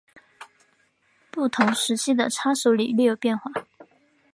[1.29, 3.51] 不同时期的叉手礼略有变化。